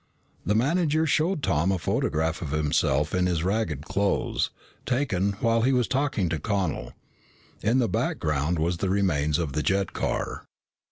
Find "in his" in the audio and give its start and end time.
3.13-3.43